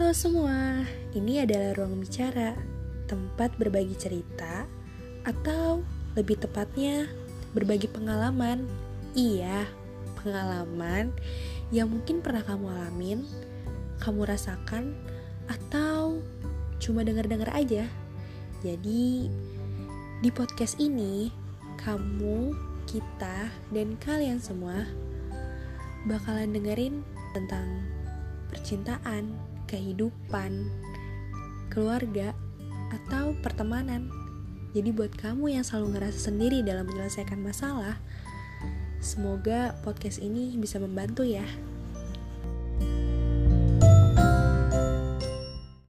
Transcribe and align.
Halo 0.00 0.16
semua, 0.16 0.80
ini 1.12 1.44
adalah 1.44 1.76
ruang 1.76 2.00
bicara, 2.00 2.56
tempat 3.04 3.52
berbagi 3.60 3.92
cerita, 4.00 4.64
atau 5.28 5.84
lebih 6.16 6.40
tepatnya 6.40 7.04
berbagi 7.52 7.84
pengalaman. 7.84 8.64
Iya, 9.12 9.68
pengalaman 10.16 11.12
yang 11.68 11.92
mungkin 11.92 12.24
pernah 12.24 12.40
kamu 12.40 12.64
alamin, 12.72 13.28
kamu 14.00 14.24
rasakan, 14.24 14.96
atau 15.52 16.24
cuma 16.80 17.04
dengar-dengar 17.04 17.52
aja. 17.52 17.84
Jadi, 18.64 19.28
di 20.24 20.30
podcast 20.32 20.80
ini, 20.80 21.28
kamu, 21.76 22.56
kita, 22.88 23.52
dan 23.68 24.00
kalian 24.00 24.40
semua 24.40 24.80
bakalan 26.08 26.56
dengerin 26.56 27.04
tentang 27.36 27.84
percintaan, 28.48 29.49
kehidupan, 29.70 30.66
keluarga, 31.70 32.34
atau 32.90 33.38
pertemanan. 33.38 34.10
Jadi 34.74 34.90
buat 34.90 35.14
kamu 35.14 35.54
yang 35.54 35.64
selalu 35.66 35.98
ngerasa 35.98 36.30
sendiri 36.30 36.66
dalam 36.66 36.86
menyelesaikan 36.90 37.38
masalah, 37.38 37.98
semoga 38.98 39.78
podcast 39.86 40.18
ini 40.18 40.58
bisa 40.58 40.82
membantu 40.82 41.22
ya. 41.22 41.46